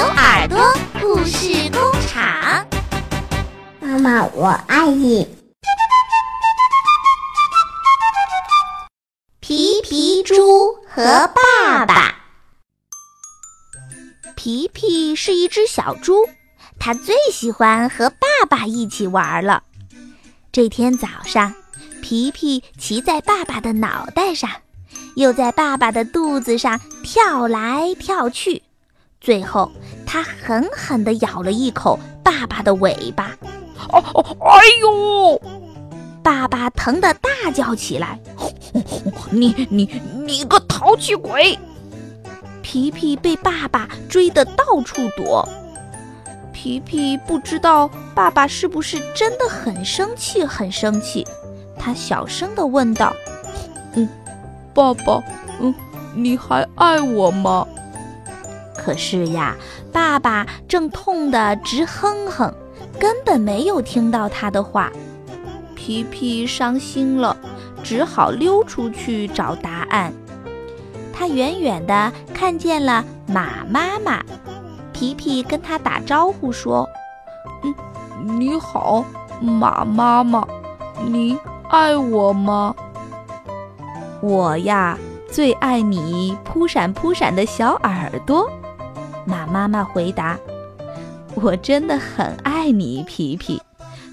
[0.00, 0.58] 牛耳朵
[0.98, 2.66] 故事工厂，
[3.80, 5.28] 妈妈，我爱你。
[9.40, 12.14] 皮皮猪和爸爸。
[14.34, 16.26] 皮皮是一只小猪，
[16.78, 19.64] 它最喜欢和爸爸一起玩了。
[20.50, 21.54] 这天早上，
[22.00, 24.48] 皮皮骑在爸爸的脑袋上，
[25.16, 28.62] 又在爸爸的肚子上跳来跳去。
[29.20, 29.70] 最后，
[30.06, 33.36] 他狠狠地咬了一口爸爸的尾巴。
[33.90, 35.40] 哦哦，哎呦！
[36.22, 38.18] 爸爸疼得大叫起来
[39.30, 41.58] ：“你你你个淘气鬼！”
[42.62, 45.48] 皮皮被爸爸追得到处躲。
[46.52, 51.26] 皮皮不知道爸爸是不是真的很生气，很生气。
[51.78, 53.14] 他小声地问道
[53.96, 54.06] ：“嗯，
[54.74, 55.22] 爸爸，
[55.58, 55.74] 嗯，
[56.14, 57.66] 你还爱我吗？”
[58.82, 59.54] 可是呀，
[59.92, 62.52] 爸爸正痛得直哼哼，
[62.98, 64.90] 根本没有听到他的话。
[65.74, 67.36] 皮皮伤心了，
[67.82, 70.12] 只好溜出去找答案。
[71.12, 74.22] 他远远地看见了马妈妈，
[74.92, 76.88] 皮皮跟他打招呼说
[77.62, 77.74] ：“嗯，
[78.40, 79.04] 你好，
[79.40, 80.46] 马妈妈，
[81.04, 81.38] 你
[81.68, 82.74] 爱我吗
[84.22, 84.98] ？”“我呀，
[85.30, 88.50] 最爱你扑闪扑闪的小耳朵。”
[89.24, 90.38] 马妈妈回答
[91.36, 93.60] ：“我真的很爱你，皮皮，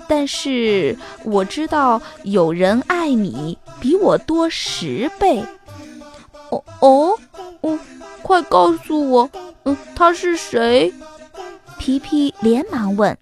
[0.08, 5.44] 但是我知道有人爱你比我多十倍。
[6.50, 7.18] ”“哦哦，
[7.62, 7.80] 哦，
[8.22, 9.30] 快告诉我，
[9.64, 10.94] 嗯，他是谁？”
[11.80, 13.18] 皮皮连忙问。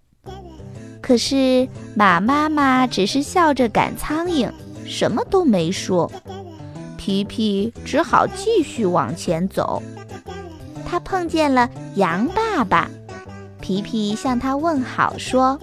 [1.01, 4.49] 可是马妈妈只是笑着赶苍蝇，
[4.85, 6.11] 什么都没说。
[6.97, 9.83] 皮皮只好继续往前走。
[10.95, 12.89] 他碰见了羊爸爸，
[13.59, 15.59] 皮皮向他问好说：“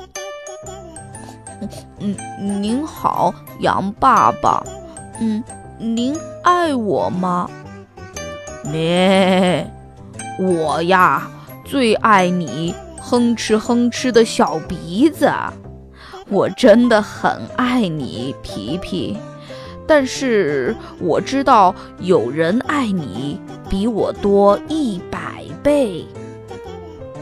[1.98, 2.14] 嗯，
[2.62, 4.62] 您好，羊爸爸。
[5.22, 5.42] 嗯，
[5.78, 7.48] 您爱我吗？
[8.70, 9.66] 咩，
[10.38, 11.26] 我呀
[11.64, 15.32] 最爱你哼哧哼哧的小鼻子，
[16.28, 19.16] 我真的很爱你，皮皮。”
[19.88, 23.40] 但是我知道有人爱你
[23.72, 26.06] 比我多一百倍。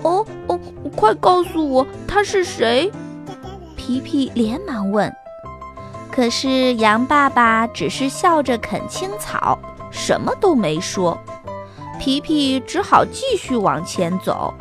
[0.03, 0.59] 哦哦，
[0.97, 2.91] 快告诉我他是谁？
[3.77, 5.15] 皮皮连忙问。
[6.11, 9.56] 可是羊爸爸只是笑着啃青草，
[9.93, 11.16] 什么都没说。
[12.00, 14.53] 皮皮只好继续往前走。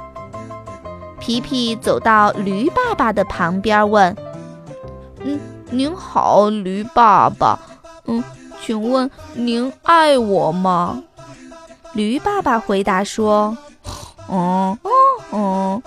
[1.19, 4.16] 皮皮走到驴爸爸的旁边，问
[5.25, 5.39] ：“嗯，
[5.71, 7.59] 您好，驴爸爸。”
[8.06, 8.23] 嗯，
[8.61, 11.01] 请问您爱我吗？
[11.94, 13.57] 驴爸爸回答说
[14.29, 14.77] ：“嗯，
[15.31, 15.81] 嗯，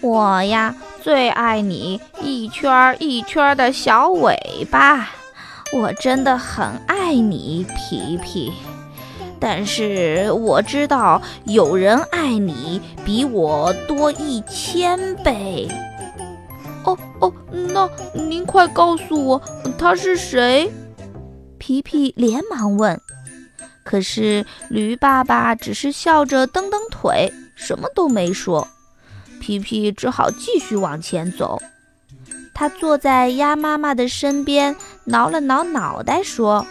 [0.00, 4.36] 我呀最爱你一圈一圈的小尾
[4.70, 5.08] 巴，
[5.72, 8.52] 我真的很爱你，皮皮。
[9.40, 15.68] 但是我知道有人爱你比我多一千倍。
[16.84, 19.42] 哦哦，那您快告诉我
[19.76, 20.70] 他是谁？”
[21.58, 23.00] 皮皮连忙问，
[23.88, 28.68] 可是驴爸爸只是笑着蹬蹬腿，什么都没说。
[29.40, 31.58] 皮皮只好继续往前走。
[32.52, 36.66] 他坐在鸭妈妈的身边，挠了挠脑袋，说：“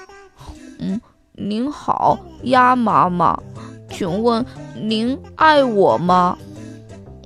[0.78, 1.02] 嗯，
[1.32, 3.42] 您好，鸭妈妈，
[3.90, 4.46] 请问
[4.76, 6.38] 您爱我吗？”“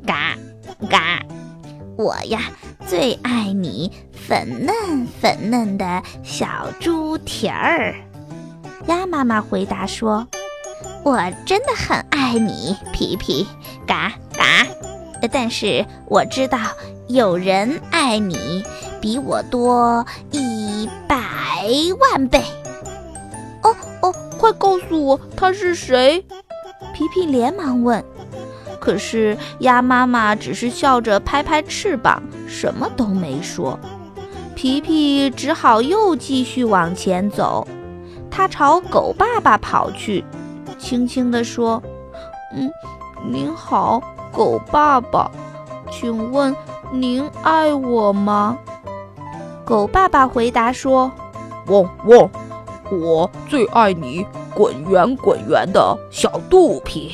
[0.08, 0.38] 嘎
[0.90, 1.22] 嘎，
[1.97, 2.40] 我呀。”
[2.88, 7.96] 最爱你粉嫩粉嫩的小猪蹄儿，
[8.88, 10.28] 鸭妈妈回答说
[11.03, 13.47] ：“我真的很爱你，皮皮，
[13.86, 14.68] 嘎嘎。
[15.31, 16.58] 但是我知道
[17.08, 18.64] 有人爱你
[19.00, 21.18] 比我多一百
[22.00, 22.44] 万倍。”
[23.64, 26.25] 哦哦，快告诉我他是谁？
[26.94, 28.03] 皮皮连忙问。
[28.79, 33.79] 可是鸭妈妈只是笑着拍拍翅膀，什么都没说。
[34.56, 37.67] 皮皮只好又继续往前走。
[38.32, 40.24] 他朝狗爸爸跑去，
[40.80, 41.84] 轻轻地说
[42.56, 42.72] ：“嗯，
[43.30, 44.02] 您好，
[44.32, 45.30] 狗爸爸，
[45.92, 46.56] 请问
[46.92, 48.58] 您爱我吗？”
[49.64, 51.12] 狗爸爸回答说
[51.68, 52.30] ：“汪汪，
[52.90, 54.26] 我最爱你
[54.56, 57.14] 滚圆滚圆的小肚皮。”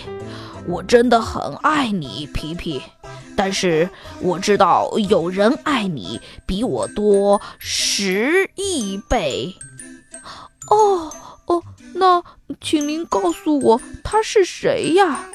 [0.69, 2.81] 我真的很爱你，皮皮，
[3.38, 3.90] 但是
[4.22, 9.56] 我知道有人爱你比我多十亿倍。
[11.97, 12.23] 那
[12.61, 15.25] 请您告诉我他是谁呀？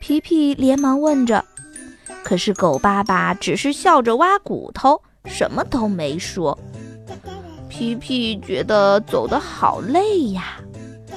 [0.00, 1.44] 皮皮连忙问着，
[2.24, 6.58] 可是狗爸爸只是笑着挖骨头，什么都没说。
[7.68, 10.56] 皮皮觉得走得好累呀，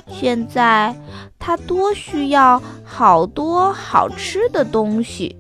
[0.08, 0.96] 现在
[1.40, 5.38] 他多需要好多好吃的东西，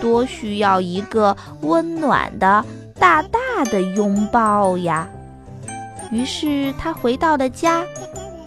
[0.00, 2.64] 多需要一个温暖的
[2.98, 5.08] 大大的拥抱呀。
[6.10, 7.84] 于是他回到了家，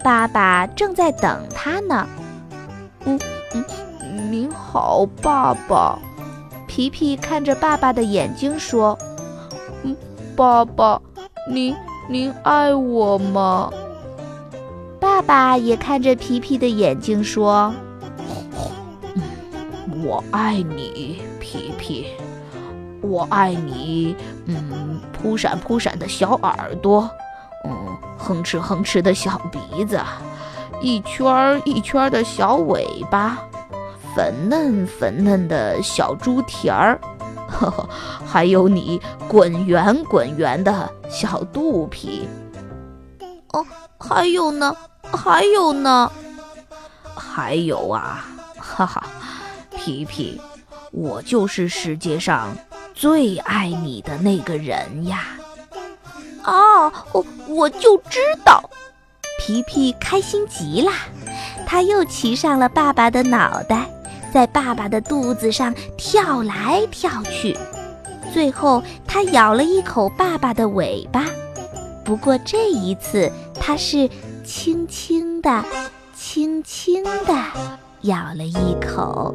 [0.04, 2.06] 爸爸正在等他呢。
[3.06, 3.18] 嗯
[3.54, 5.98] 嗯，您好，爸爸。
[6.66, 8.98] 皮皮看着爸爸的眼睛说
[9.82, 9.96] ：“嗯，
[10.36, 11.00] 爸爸，
[11.50, 11.74] 您
[12.06, 13.72] 您爱我吗？”
[15.00, 17.72] 爸爸也看着皮皮的眼睛说
[20.04, 22.08] ：“我爱你，皮皮，
[23.00, 24.14] 我爱你。
[24.44, 27.08] 嗯，扑闪扑闪的小耳朵。”
[28.24, 30.00] 哼哧哼哧的小鼻子，
[30.80, 33.38] 一圈儿一圈儿的小尾巴，
[34.14, 36.98] 粉嫩粉嫩的小猪蹄儿，
[37.46, 37.88] 呵呵，
[38.26, 38.98] 还有你
[39.28, 42.26] 滚圆滚圆的小肚皮。
[43.52, 43.64] 哦，
[43.98, 44.74] 还有呢，
[45.12, 46.10] 还有呢，
[47.14, 48.24] 还有啊，
[48.56, 49.06] 哈哈，
[49.76, 50.40] 皮皮，
[50.90, 52.56] 我就是世界上
[52.94, 55.24] 最爱你的那个人呀。
[56.44, 58.62] 哦，我我就知道，
[59.38, 60.92] 皮皮开心极了，
[61.66, 63.88] 他又骑上了爸爸的脑袋，
[64.32, 67.56] 在爸爸的肚子上跳来跳去，
[68.32, 71.24] 最后他咬了一口爸爸的尾巴，
[72.04, 74.08] 不过这一次他是
[74.44, 75.64] 轻轻的、
[76.14, 77.34] 轻轻的
[78.02, 79.34] 咬了一口。